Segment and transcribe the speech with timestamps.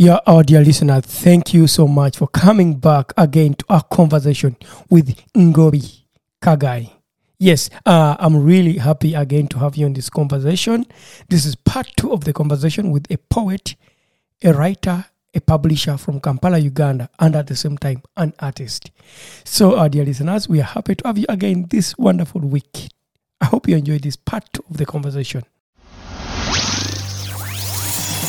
[0.00, 4.56] Yeah, our dear listener, thank you so much for coming back again to our conversation
[4.88, 6.02] with Ngobi
[6.40, 6.92] Kagayi.
[7.40, 10.86] Yes, uh, I'm really happy again to have you in this conversation.
[11.28, 13.74] This is part two of the conversation with a poet,
[14.44, 15.04] a writer,
[15.34, 18.92] a publisher from Kampala, Uganda, and at the same time, an artist.
[19.42, 22.88] So, our dear listeners, we are happy to have you again this wonderful week.
[23.40, 25.42] I hope you enjoyed this part of the conversation.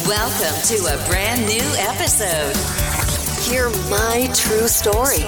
[0.09, 2.55] Welcome to a brand new episode.
[3.47, 5.21] Hear my true story.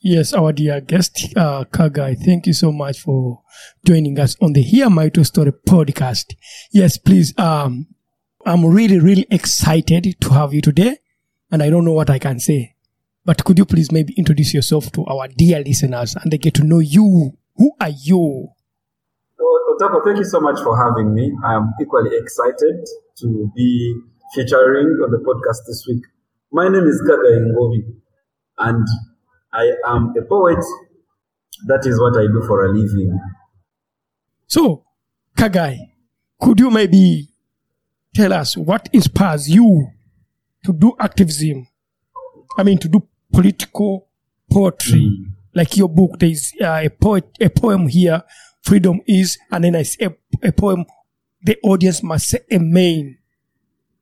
[0.00, 3.42] Yes, our dear guest, uh, Kagayi, thank you so much for
[3.84, 6.36] joining us on the Hear My True Story podcast.
[6.70, 7.88] Yes, please, um,
[8.46, 10.98] I'm really, really excited to have you today,
[11.50, 12.76] and I don't know what I can say.
[13.24, 16.62] But could you please maybe introduce yourself to our dear listeners and they get to
[16.62, 17.36] know you?
[17.56, 18.48] Who are you?
[19.38, 19.44] So,
[19.74, 21.32] Otako, thank you so much for having me.
[21.44, 22.84] I'm equally excited
[23.18, 23.94] to be
[24.34, 26.02] featuring on the podcast this week.
[26.52, 27.94] My name is Kagayi Ngobi,
[28.58, 28.86] and
[29.52, 30.64] I am a poet.
[31.66, 33.18] That is what I do for a living.
[34.46, 34.84] So,
[35.36, 35.78] Kagayi,
[36.40, 37.28] could you maybe
[38.14, 39.88] tell us what inspires you
[40.64, 41.66] to do activism?
[42.56, 44.08] I mean, to do political
[44.50, 45.30] poetry, hmm.
[45.54, 46.18] Like your book.
[46.18, 48.22] There is uh, a poet, a poem here.
[48.62, 50.10] Freedom is, and then I a,
[50.42, 50.84] a poem.
[51.42, 53.18] The audience must say amen.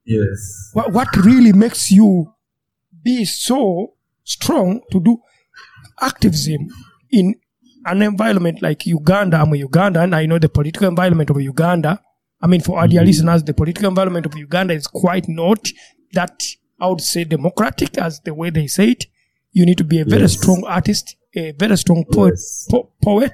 [0.04, 0.70] Yes.
[0.72, 2.32] What, what really makes you
[3.02, 5.18] be so strong to do
[6.00, 6.68] activism
[7.10, 7.34] in
[7.86, 9.38] an environment like Uganda?
[9.38, 10.14] I'm a Ugandan.
[10.14, 12.00] I know the political environment of Uganda.
[12.40, 15.68] I mean, for our dear listeners, the political environment of Uganda is quite not
[16.12, 16.42] that
[16.80, 19.06] I would say democratic as the way they say it.
[19.52, 20.38] You need to be a very Yes.
[20.40, 22.66] strong artist, a very strong poet, Yes.
[22.70, 23.32] po- poet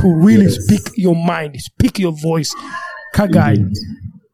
[0.00, 0.58] to really Yes.
[0.64, 2.54] speak your mind, speak your voice.
[3.14, 3.72] Kagayi,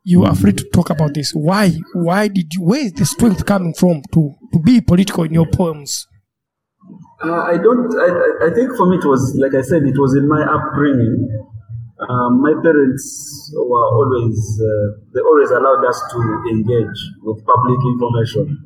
[0.05, 1.33] you are free to talk about this.
[1.33, 1.73] Why?
[1.95, 2.63] Why did you?
[2.65, 6.07] Where is the strength coming from to to be political in your poems?
[7.25, 7.87] Uh, I don't.
[7.95, 9.83] I, I- I think for me it was like I said.
[9.85, 11.17] It was in my upbringing.
[12.09, 14.37] Um, my parents were always.
[14.61, 16.19] Uh, they always allowed us to
[16.51, 18.59] engage with public information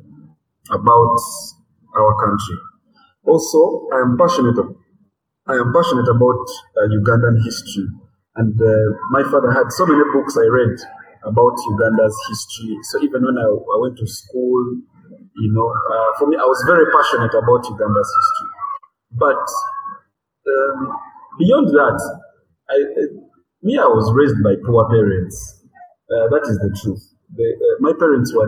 [0.71, 1.15] about
[1.99, 2.57] our country.
[3.27, 4.57] Also, I am passionate.
[4.57, 4.71] Of,
[5.47, 6.43] I am passionate about
[6.79, 7.87] uh, Ugandan history,
[8.39, 10.79] and uh, my father had so many books I read
[11.27, 12.77] about Uganda's history.
[12.83, 14.63] So even when I, I went to school,
[15.43, 18.49] you know, uh, for me, I was very passionate about Uganda's history.
[19.11, 19.43] But
[20.47, 20.95] um,
[21.39, 21.99] beyond that,
[22.69, 22.77] I,
[23.61, 25.35] me, I was raised by poor parents.
[26.07, 27.03] Uh, that is the truth.
[27.35, 27.43] Uh,
[27.79, 28.47] my parents were.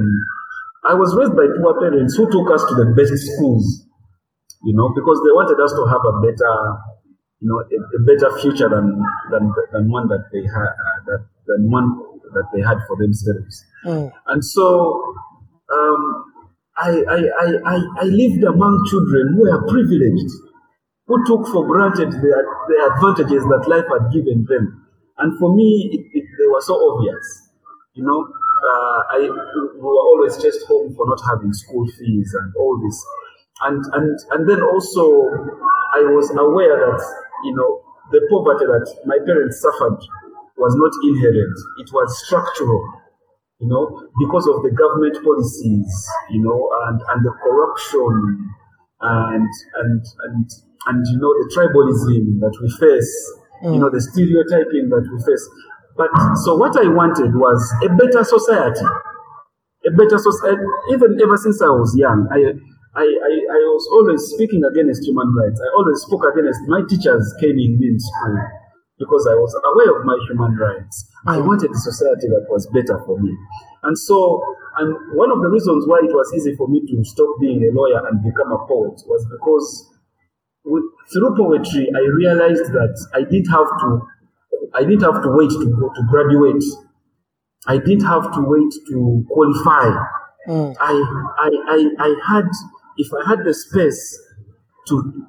[0.88, 3.84] I was raised by poor parents who took us to the best schools,
[4.64, 6.54] you know, because they wanted us to have a better,
[7.40, 9.02] you know, a, a better future than
[9.32, 11.88] than than one that they had uh, that than one
[12.34, 13.66] that they had for themselves.
[14.28, 15.02] And so
[15.74, 16.02] um,
[16.78, 20.32] I, I, I, I, I lived among children who were privileged,
[21.08, 22.34] who took for granted the,
[22.70, 24.86] the advantages that life had given them.
[25.18, 27.26] And for me, it, it, they were so obvious.
[27.94, 32.54] You know, uh, I, we were always chased home for not having school fees and
[32.56, 33.06] all this.
[33.62, 35.04] And, and, and then also,
[35.96, 37.02] I was aware that,
[37.44, 40.00] you know, the poverty that my parents suffered
[40.58, 42.82] was not inherent, it was structural,
[43.60, 43.84] you know,
[44.20, 45.92] because of the government policies,
[46.32, 48.50] you know, and, and the corruption
[49.02, 50.46] and, and, and,
[50.88, 53.12] and, you know, the tribalism that we face,
[53.64, 55.46] you know, the stereotyping that we face.
[55.96, 56.12] But
[56.48, 58.88] so what I wanted was a better society
[59.86, 60.62] a better society.
[60.92, 62.52] Even ever since I was young, I,
[62.95, 65.62] I, I, I was always speaking against human rights.
[65.62, 68.38] I always spoke against my teachers came in me in school
[68.97, 71.07] because I was aware of my human rights.
[71.27, 71.47] I mm.
[71.47, 73.31] wanted a society that was better for me.
[73.83, 74.41] And so,
[74.77, 77.71] and one of the reasons why it was easy for me to stop being a
[77.71, 79.68] lawyer and become a poet was because
[80.65, 80.83] with,
[81.13, 83.89] through poetry, I realized that I didn't have to,
[84.74, 86.63] I didn't have to wait to to graduate
[87.68, 89.91] I didn't have to wait to qualify.
[90.47, 90.75] Mm.
[90.80, 90.94] I,
[91.38, 92.45] I, I, I had,
[93.00, 94.19] if I had the space
[94.88, 95.25] to,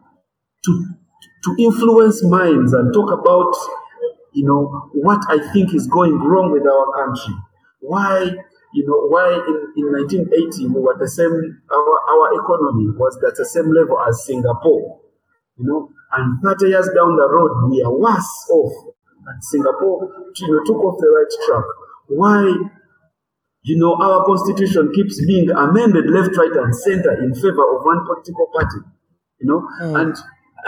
[0.64, 0.72] to,
[1.44, 3.54] to influence minds and talk about,
[4.34, 7.34] you know, what I think is going wrong with our country.
[7.80, 8.34] Why,
[8.74, 13.36] you know, why in, in 1980 we were the same, our, our economy was at
[13.36, 15.00] the same level as Singapore,
[15.56, 18.94] you know, and 30 years down the road we are worse off.
[19.26, 21.64] And Singapore, you know, took off the right track
[22.10, 22.52] why
[23.62, 28.00] you know our constitution keeps being amended left right and center in favor of one
[28.06, 28.80] political party
[29.40, 29.60] you know?
[29.82, 30.00] Mm.
[30.00, 30.16] And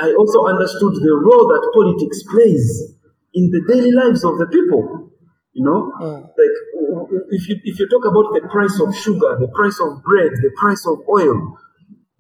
[0.01, 2.95] i also understood the role that politics plays
[3.35, 5.11] in the daily lives of the people
[5.53, 5.93] you know?
[6.01, 6.23] Mm.
[6.37, 6.57] Like
[7.31, 10.53] if you if you talk about the price of sugar the price of bread the
[10.61, 11.57] price of oil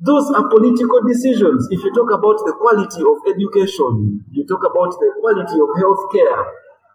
[0.04, 1.68] those are political decisions.
[1.70, 6.02] If you talk about the quality of education you talk about the quality of health
[6.12, 6.42] care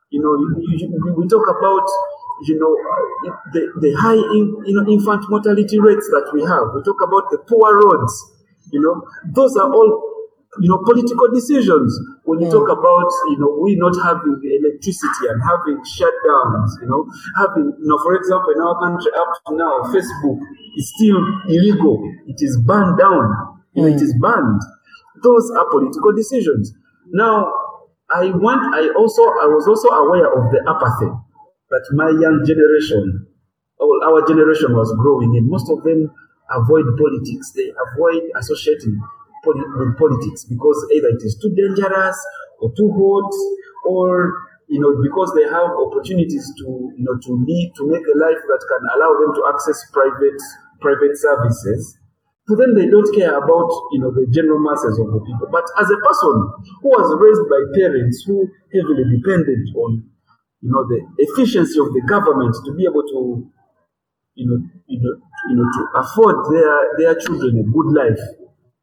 [0.09, 1.83] you know, you, you, you- we talk about,
[2.45, 2.74] you know,
[3.54, 6.69] the, the high in, you know, infant mortality rates that we have.
[6.75, 8.13] We talk about the poor roads.
[8.69, 9.01] You know,
[9.34, 9.89] those are all,
[10.60, 11.89] you know, political decisions.
[12.30, 17.07] When you talk about, you know, we not having electricity and having shutdowns, you know,
[17.42, 20.38] having, you know, for example, in our country up to now, Facebook
[20.78, 21.18] is still
[21.50, 22.04] illegal.
[22.28, 23.57] It is banned down.
[23.74, 24.06] You know, it mm.
[24.06, 24.62] is banned.
[25.24, 26.74] Those are political decisions.
[27.10, 27.50] Now,
[28.13, 28.62] I want.
[28.75, 29.22] I also.
[29.44, 31.12] I was also aware of the apathy
[31.69, 33.28] that my young generation,
[33.81, 35.50] our generation was growing in.
[35.50, 36.10] Most of them
[36.50, 37.52] avoid politics.
[37.56, 39.00] They avoid associating
[39.44, 42.18] poli- with politics because either it is too dangerous
[42.60, 43.31] or too hot,
[43.86, 44.34] or
[44.68, 48.42] you know, because they have opportunities to you know to lead to make a life
[48.48, 50.40] that can allow them to access private
[50.81, 51.98] private services
[52.48, 55.66] to them they don't care about you know the general masses of the people but
[55.81, 56.36] as a person
[56.86, 60.06] who was raised by parents who heavily depended on
[60.62, 63.45] you know the efficiency of the government to be able to
[64.36, 65.13] you know you know
[65.50, 68.21] you know to afford their their children a good life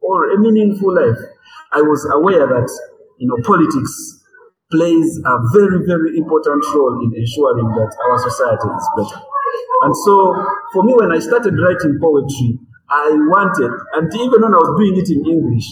[0.01, 1.19] or a meaningful life.
[1.73, 2.71] I was aware that
[3.19, 4.23] you know politics
[4.71, 9.21] plays a very very important role in ensuring that our society is better.
[9.83, 10.35] And so
[10.73, 12.59] for me when i started writing poetry
[12.91, 15.65] I wanted, and even when I was doing it in English,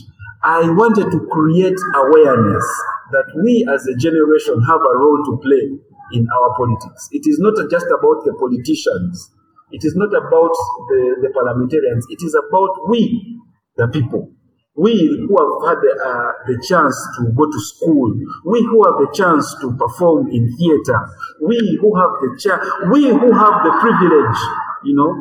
[0.42, 2.66] I wanted to create awareness
[3.12, 5.76] that we as a generation have a role to play
[6.12, 7.08] in our politics.
[7.12, 9.30] It is not just about the politicians,
[9.72, 10.54] it is not about
[10.88, 13.40] the, the parliamentarians, it is about we,
[13.76, 14.30] the people.
[14.74, 14.96] We
[15.28, 18.08] who have had the, uh, the chance to go to school,
[18.46, 20.96] we who have the chance to perform in theater,
[21.44, 24.40] we who have the chance, we who have the privilege,
[24.84, 25.12] you know,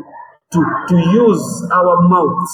[0.51, 2.54] to, to use our mouths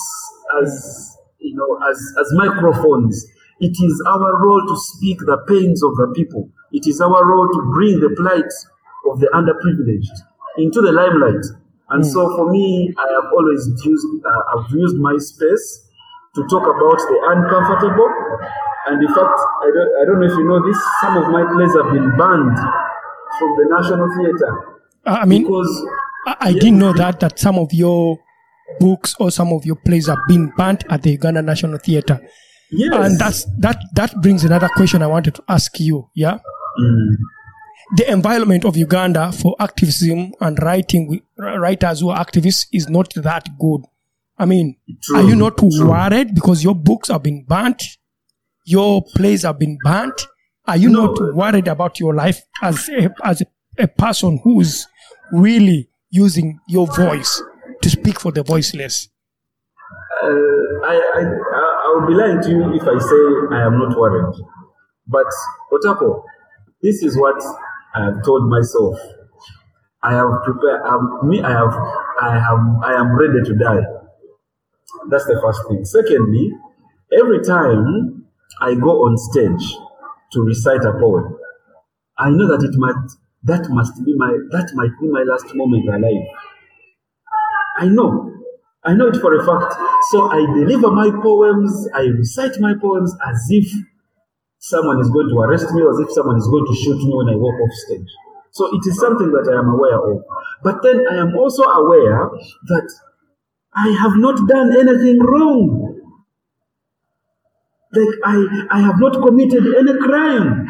[0.64, 3.26] as you know as, as microphones.
[3.60, 6.50] It is our role to speak the pains of the people.
[6.72, 8.52] It is our role to bring the plight
[9.10, 10.14] of the underprivileged
[10.58, 11.44] into the limelight.
[11.90, 15.88] And so for me, I have always used uh, I've used my space
[16.36, 18.12] to talk about the uncomfortable.
[18.88, 21.44] And in fact, I don't, I don't know if you know this, some of my
[21.54, 22.58] plays have been banned
[23.40, 24.78] from the National Theatre.
[25.06, 25.86] I mean, because
[26.28, 28.20] I, I didn't know that that some of your
[28.80, 32.20] books or some of your plays have been banned at the Uganda National Theatre.
[32.72, 32.94] Yes.
[32.94, 36.10] And that's that that brings another question I wanted to ask you.
[36.14, 36.40] Yeah.
[36.80, 37.16] Mm.
[37.96, 43.48] The environment of Uganda for activism and writing writers who are activists is not that
[43.58, 43.82] good.
[44.38, 45.88] I mean, True, are you not true.
[45.88, 47.80] worried because your books have been banned,
[48.66, 50.14] your plays have been banned?
[50.68, 51.06] Are you No.
[51.06, 53.46] not worried about your life as a, as a,
[53.80, 54.86] a person who's
[55.32, 57.42] really using your voice
[57.82, 59.08] to speak for the voiceless?
[60.22, 61.24] uh, I I
[62.00, 64.34] will be lying to you if I say I am not worried.
[65.08, 65.28] But
[65.72, 66.24] Otako,
[66.82, 67.42] this is what
[67.96, 69.00] I have told myself.
[70.04, 70.82] I have prepared.
[70.84, 71.74] Um, me, I have,
[72.22, 73.82] I have, I am ready to die.
[75.10, 75.84] That's the first thing.
[75.86, 76.52] Secondly,
[77.20, 78.26] every time
[78.62, 79.76] I go on stage
[80.34, 81.38] to recite a poem,
[82.18, 82.96] I know that it might
[83.44, 86.28] that must be my that might be my last moment alive.
[87.78, 88.37] I know.
[88.88, 89.76] I know it for a fact.
[90.12, 93.68] So I deliver my poems, I recite my poems as if
[94.60, 97.28] someone is going to arrest me as if someone is going to shoot me when
[97.28, 98.08] I walk off stage.
[98.52, 100.24] So it is something that I am aware of.
[100.64, 102.30] But then I am also aware
[102.68, 102.88] that
[103.76, 106.00] I have not done anything wrong.
[107.92, 110.66] Like I, I have not committed any crime.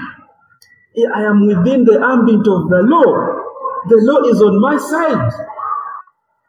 [1.13, 3.37] I am within the ambit of the law.
[3.87, 5.31] The law is on my side.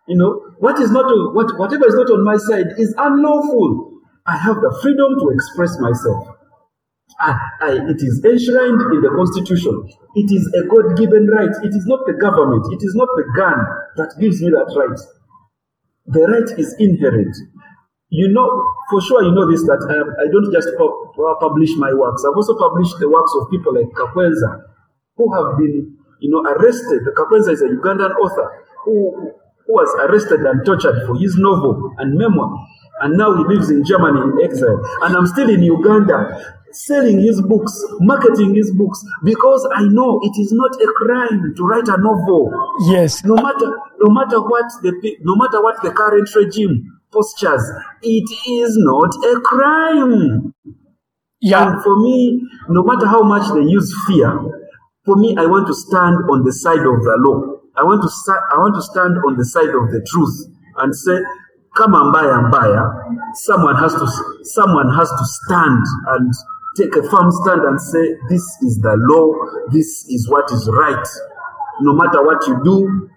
[0.08, 4.00] You know, what is not what whatever is not on my side is unlawful.
[4.27, 6.37] I have the freedom to express myself.
[7.21, 9.75] I, I, it is enshrined in the constitution.
[10.15, 11.50] It is a God-given right.
[11.65, 12.62] It is not the government.
[12.71, 13.59] It is not the gun
[13.97, 15.00] that gives me that right.
[16.07, 17.35] The right is inherent.
[18.11, 18.49] You know,
[18.91, 22.25] for sure, you know this that um, I don't just pub- publish my works.
[22.25, 24.65] I've also published the works of people like Kakwenza,
[25.17, 27.03] who have been, you know, arrested.
[27.17, 29.33] Kakwenza is a Ugandan author who,
[29.68, 32.50] who was arrested and tortured for his novel and memoir,
[33.02, 34.80] and now he lives in Germany in exile.
[35.02, 40.40] And I'm still in Uganda selling his books, marketing his books, because I know it
[40.40, 42.50] is not a crime to write a novel.
[42.87, 43.25] Yes.
[43.25, 43.70] No matter,
[44.00, 47.62] no matter what the, no matter what the current regime postures,
[48.02, 50.54] it is not a crime.
[51.40, 51.72] Yeah.
[51.72, 54.38] And for me, no matter how much they use fear,
[55.04, 57.58] for me, I want to stand on the side of the law.
[57.78, 58.11] I want to
[58.52, 60.37] I want to stand on the side of the truth
[60.82, 61.23] and say,
[61.78, 62.90] "Come and buy and buy." Ah.
[63.47, 64.06] Someone has to
[64.42, 65.85] someone has to stand
[66.18, 66.26] and
[66.76, 69.30] take a firm stand and say, "This is the law.
[69.70, 71.06] This is what is right."
[71.80, 73.08] No matter what you do,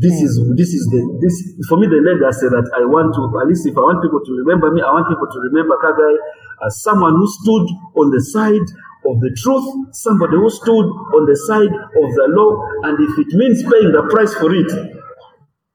[0.00, 1.36] this is this is the this
[1.68, 4.24] for me the leader said that I want to at least if I want people
[4.24, 6.16] to remember me, I want people to remember Kagayi
[6.64, 7.68] as someone who stood
[8.00, 8.64] on the side
[9.06, 13.34] of the truth, somebody who stood on the side of the law, and if it
[13.36, 14.70] means paying the price for it,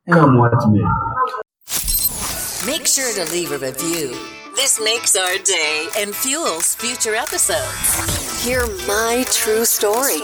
[0.10, 0.40] come mm.
[0.40, 0.84] what may.
[2.66, 4.16] Make sure to leave a review.
[4.56, 8.44] This makes our day and fuels future episodes.
[8.44, 10.22] Hear my true story.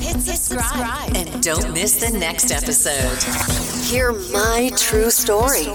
[0.00, 3.22] Hit subscribe and don't miss the next episode.
[3.84, 5.66] Hear my true story.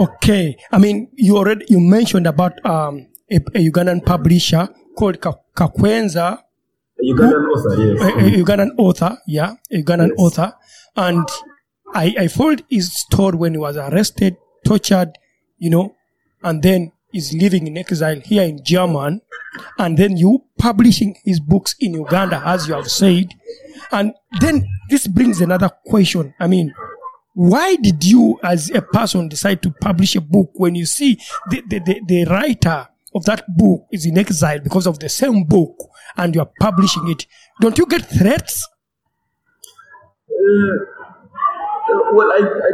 [0.00, 0.56] Okay.
[0.72, 6.38] I mean, you already you mentioned about um, a, a Ugandan publisher called Ka- Kakwenza,
[6.98, 8.00] A Ugandan author, yes.
[8.02, 10.18] a, a Ugandan author, yeah, a Ugandan Yes.
[10.18, 10.52] author,
[10.96, 11.28] and
[11.94, 15.10] I I followed his story when he was arrested, tortured,
[15.58, 15.94] you know,
[16.42, 19.20] and then is living in exile here in German,
[19.78, 23.26] and then you publishing his books in Uganda, as you have said,
[23.92, 26.32] and then this brings another question.
[26.40, 26.72] I mean,
[27.34, 31.16] why did you as a person decide to publish a book when you see
[31.50, 35.44] the, the, the, the writer of that book is in exile because of the same
[35.44, 35.76] book
[36.16, 37.26] and you are publishing it
[37.60, 38.66] don't you get threats
[41.90, 42.70] Uh, well, I, I,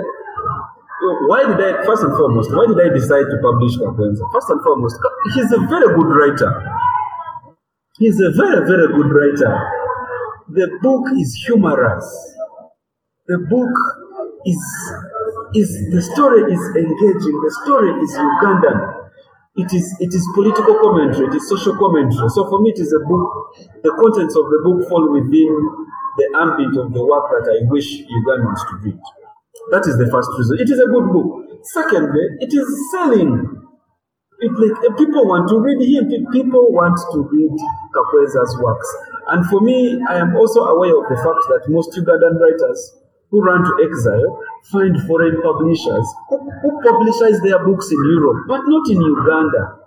[1.28, 4.22] why did I, first and foremost, why did I decide to publish Kakwenza?
[4.32, 4.96] First and foremost,
[5.34, 6.50] he's a very good writer.
[7.98, 9.52] He's a very, very good writer.
[10.48, 12.06] The book is humorous.
[13.26, 13.74] The book
[14.46, 14.62] is,
[15.58, 17.36] is, the story is engaging.
[17.42, 18.78] The story is Ugandan.
[19.56, 21.26] It is, it is political commentary.
[21.32, 22.28] It is social commentary.
[22.30, 23.56] So for me, it is a book.
[23.82, 25.50] The contents of the book fall within
[26.20, 29.00] the ambit of the work that I wish Ugandans to read.
[29.72, 30.60] That is the first reason.
[30.60, 31.58] It is a good book.
[31.72, 33.56] Secondly, it is selling.
[34.38, 36.12] It like uh, people want to read him.
[36.30, 37.56] People want to read
[37.96, 38.88] Kakwenza's works.
[39.32, 42.78] And for me, I am also aware of the fact that most Ugandan writers
[43.30, 44.42] who run to exile
[44.72, 49.78] find foreign publishers who, who publicize their books in Europe, but not in Uganda.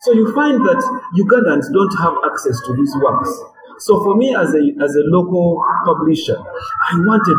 [0.00, 0.80] So you find that
[1.16, 3.30] Ugandans don't have access to these works.
[3.78, 7.38] So for me, as a as a local publisher, I wanted,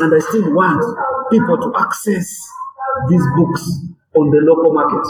[0.00, 0.82] and I still want
[1.30, 2.26] people to access
[3.08, 3.62] these books
[4.16, 5.04] on the local market.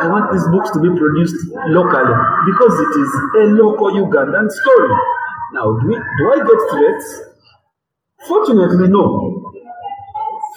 [0.00, 1.36] I want these books to be produced
[1.68, 2.16] locally
[2.48, 3.10] because it is
[3.40, 4.94] a local Ugandan story.
[5.52, 7.29] Now, do, we, do I get threats?
[8.26, 9.52] Fortunately, no.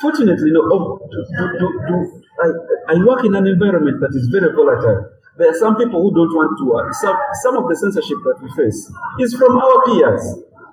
[0.01, 0.61] Fortunately, no.
[0.71, 1.19] Oh, do,
[1.59, 5.09] do, do, I, I work in an environment that is very volatile.
[5.37, 6.93] There are some people who don't want to work.
[6.93, 8.79] Some, some of the censorship that we face
[9.19, 10.21] is from our peers.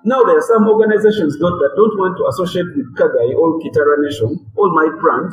[0.04, 4.00] Now there are some organizations not, that don't want to associate with Kagayi or Kitara
[4.00, 5.30] Nation or my brand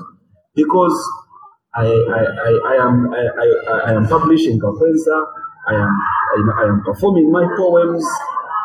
[0.56, 0.96] because
[1.74, 3.48] I, I, I, I am I, I,
[3.88, 5.24] I am publishing Kakwenza,
[5.68, 8.04] I am I, I am performing my poems,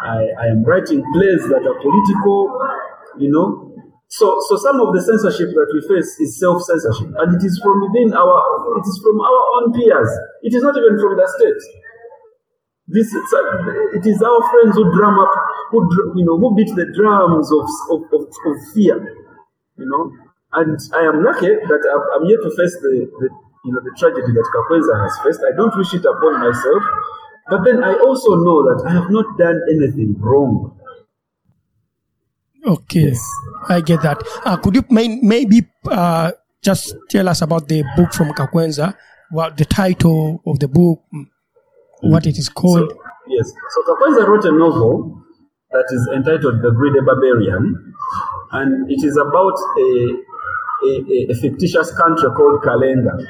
[0.02, 2.38] I, I am writing plays that are political,
[3.18, 3.70] you know.
[4.08, 7.80] So, so some of the censorship that we face is self-censorship, and it is from
[7.80, 8.36] within our,
[8.76, 10.10] it is from our own peers.
[10.42, 11.62] It is not even from the state.
[12.92, 15.32] This, uh, it is our friends who drum up,
[15.70, 15.80] who
[16.18, 19.00] you know, who beat the drums of of, of, of fear,
[19.78, 20.12] you know.
[20.52, 23.28] And I am lucky that I'm, here to face the, the,
[23.64, 25.40] you know, the tragedy that Kakwenza has faced.
[25.40, 26.82] I don't wish it upon myself,
[27.48, 30.78] but then I also know that I have not done anything wrong.
[32.64, 33.12] Okay,
[33.68, 34.22] I get that.
[34.44, 36.30] Uh, could you may, maybe uh,
[36.62, 38.94] just tell us about the book from Kakwenza,
[39.30, 41.26] what the title of the book, mm,
[42.02, 42.90] what it is called?
[42.90, 43.52] So, yes.
[43.70, 45.22] So Kakwenza wrote a novel
[45.72, 47.94] that is entitled The Greedy Barbarian,
[48.52, 49.90] and it is about a,
[50.86, 53.26] a, a fictitious country called Kalenga.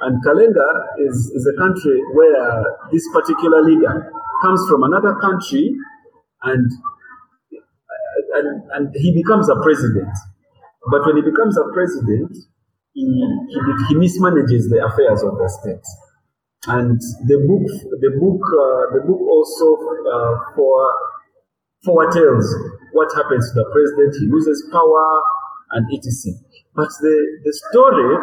[0.00, 4.10] And Kalenga is, is a country where this particular leader
[4.42, 5.76] comes from another country
[6.42, 6.70] and,
[8.34, 10.08] and, and he becomes a president.
[10.90, 12.32] But when he becomes a president,
[12.92, 15.84] he, he, he mismanages the affairs of the state.
[16.66, 17.68] And the book,
[18.00, 20.92] the book, uh, the book also uh, for
[21.84, 22.44] foretells
[22.92, 24.16] what happens to the president.
[24.20, 25.20] He loses power
[25.72, 26.36] and etc.
[26.74, 28.16] But the, the story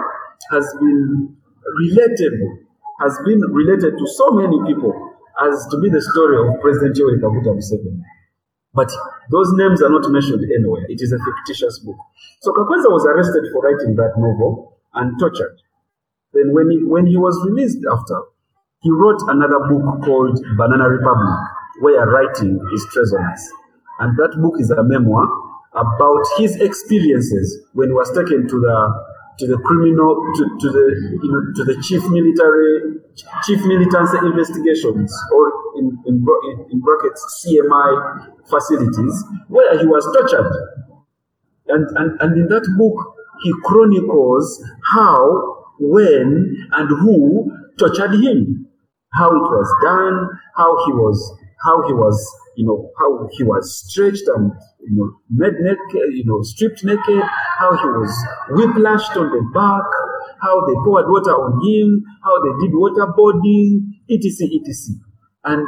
[0.52, 1.38] has been
[1.76, 2.64] relatable,
[3.02, 4.94] has been related to so many people
[5.42, 8.02] as to be the story of President Yoweri Kaguta Museveni.
[8.74, 8.90] But
[9.32, 10.86] those names are not mentioned anywhere.
[10.90, 11.98] It is a fictitious book.
[12.42, 15.58] So Kakwenza was arrested for writing that novel and tortured.
[16.34, 18.22] Then when he, when he was released after,
[18.82, 21.38] he wrote another book called Banana Republic,
[21.82, 23.42] where writing is treasonous.
[24.00, 25.26] And that book is a memoir
[25.74, 28.78] about his experiences when he was taken to the
[29.39, 30.86] to the criminal to, to the
[31.24, 32.98] you know to the chief military
[33.46, 36.25] chief militancy investigations or in, in,
[36.72, 40.51] in brackets CMI facilities where he was tortured.
[41.67, 44.63] And, and, and in that book, he chronicles
[44.94, 48.67] how, when, and who tortured him,
[49.13, 52.17] how it was done, how he was, how he was,
[52.58, 57.24] you know, how he was stretched and, you know, made naked, you know, stripped naked,
[57.62, 58.12] how he was
[58.58, 59.86] whiplashed on the back,
[60.41, 65.08] how they poured water on him, how they did waterboarding, etc., etc
[65.48, 65.67] and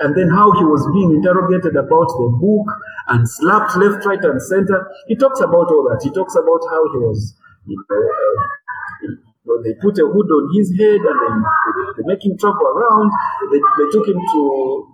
[0.00, 2.66] and then how he was being interrogated about the book
[3.08, 4.90] and slapped left, right, and center.
[5.06, 6.00] He talks about all that.
[6.02, 10.44] He talks about how he was, you know, uh, know, they put a hood on
[10.52, 13.08] his head and then they, they make him travel around.
[13.52, 14.40] They, they took him to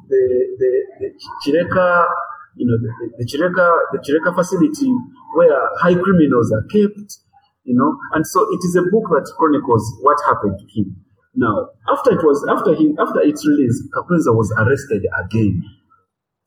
[0.09, 0.23] the
[0.59, 1.09] the, the
[1.43, 2.07] Chireka,
[2.55, 4.93] you know, the, the Chireka the Chireka facility
[5.35, 7.23] where high criminals are kept.
[7.67, 11.03] You know, and so it is a book that chronicles what happened to him.
[11.35, 15.63] Now, after it was after he after its release, Kakwenza was arrested again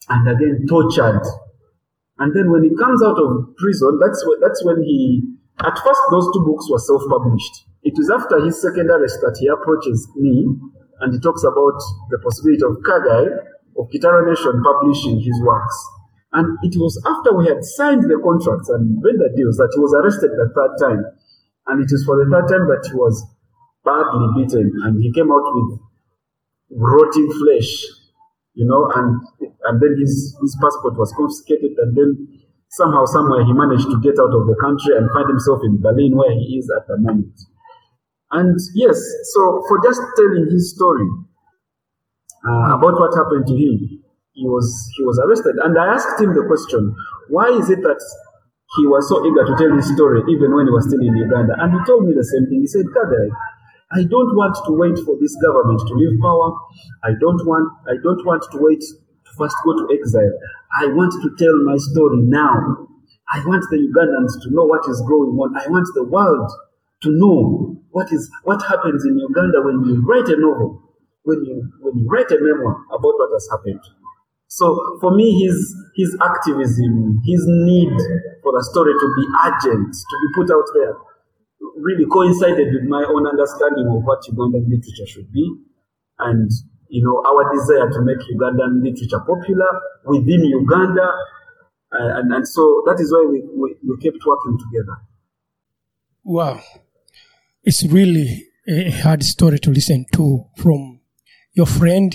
[0.07, 1.21] and again tortured.
[2.19, 5.23] And then when he comes out of prison, that's when, that's when he
[5.59, 7.68] at first those two books were self-published.
[7.83, 10.47] It is after his second arrest that he approaches me
[10.99, 11.79] and he talks about
[12.11, 13.31] the possibility of Kagayi
[13.79, 15.77] of Kitara Nation publishing his works.
[16.33, 19.95] And it was after we had signed the contracts and the deals that he was
[19.95, 21.01] arrested the third time.
[21.65, 23.17] And it is for the third time that he was
[23.85, 25.79] badly beaten, and he came out with
[26.75, 27.71] rotting flesh,
[28.53, 29.21] you know, and
[29.65, 32.09] and then his his passport was confiscated, and then
[32.69, 36.13] somehow somewhere he managed to get out of the country and find himself in Berlin,
[36.13, 37.33] where he is at the moment.
[38.31, 38.97] And yes,
[39.33, 41.07] so for just telling his story
[42.45, 46.31] uh, about what happened to him, he was he was arrested, and I asked him
[46.33, 46.95] the question,
[47.27, 47.99] why is it that
[48.77, 51.57] he was so eager to tell his story even when he was still in Uganda?
[51.57, 52.61] And he told me the same thing.
[52.61, 53.27] He said, Kadai,
[53.91, 56.53] I don't want to wait for this government to leave power.
[57.01, 60.33] I don't want I don't want to wait to first go to exile.
[60.77, 62.85] I want to tell my story now.
[63.33, 65.57] I want the Ugandans to know what is going on.
[65.57, 66.49] I want the world
[67.01, 70.81] to know what is what happens in Uganda when you write a novel,
[71.23, 73.81] when you when you write a memoir about what has happened.
[74.47, 77.93] So for me, his his activism, his need
[78.41, 80.95] for the story to be urgent, to be put out there,
[81.77, 85.45] really coincided with my own understanding of what Ugandan literature should be,
[86.19, 86.49] and
[86.89, 89.69] you know our desire to make Ugandan literature popular
[90.05, 91.13] within Uganda,
[91.93, 94.97] uh, and and so that is why we, we, we kept working together.
[96.23, 96.59] Wow,
[97.63, 100.99] it's really a hard story to listen to from
[101.53, 102.13] your friend,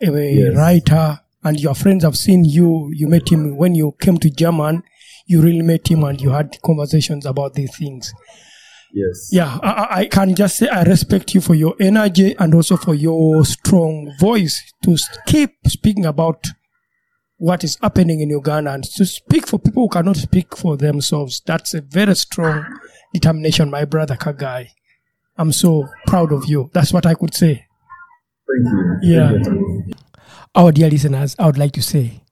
[0.00, 0.54] a Yes.
[0.56, 2.90] writer, and your friends have seen you.
[2.94, 4.82] You met him when you came to German.
[5.26, 8.12] You really met him, and you had conversations about these things.
[8.92, 9.28] Yes.
[9.30, 12.76] Yeah, I, I- I can just say I respect you for your energy and also
[12.76, 16.46] for your strong voice to keep speaking about
[17.36, 21.40] what is happening in Uganda and to speak for people who cannot speak for themselves.
[21.46, 22.64] That's a very strong
[23.18, 24.68] determination, my brother Kagayi.
[25.36, 26.70] I'm so proud of you.
[26.72, 27.66] That's what I could say.
[28.46, 28.98] Thank you.
[29.02, 29.30] Yeah.
[29.30, 29.92] Thank you.
[30.54, 32.22] Our dear listeners, I would like to say,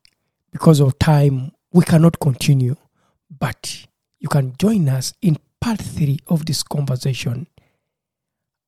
[0.52, 2.76] because of time, we cannot continue,
[3.38, 3.86] but
[4.18, 7.46] you can join us in part three of this conversation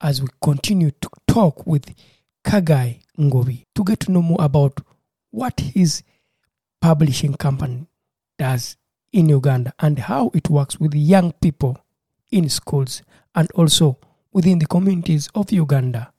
[0.00, 1.94] as we continue to talk with
[2.44, 4.80] Kagayi Ngobi to get to know more about
[5.30, 6.02] what his
[6.80, 7.86] publishing company
[8.38, 8.76] does
[9.12, 11.78] in Uganda and how it works with young people
[12.30, 13.02] in schools
[13.34, 13.98] and also
[14.32, 16.12] within the communities of Uganda.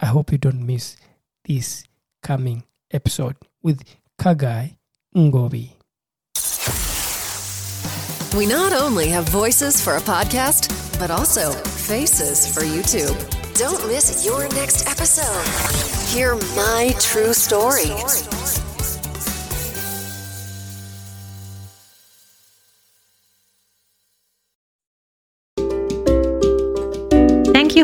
[0.00, 0.96] I hope you don't miss
[1.44, 1.84] this
[2.22, 3.82] coming episode with
[4.18, 4.76] Kagayi
[5.16, 5.72] Ngobi.
[8.36, 13.16] We not only have voices for a podcast, but also faces for YouTube.
[13.58, 15.44] Don't miss your next episode.
[16.14, 18.37] Hear my true story.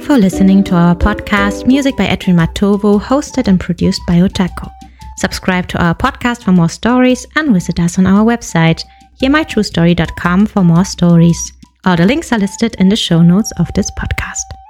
[0.04, 4.70] For listening to our podcast, Music by Edwin Matovo, hosted and produced by Otako.
[5.16, 8.84] Subscribe to our podcast for more stories and visit us on our website,
[9.22, 11.52] hearmytruestory.com for more stories.
[11.86, 14.63] All the links are listed in the show notes of this podcast.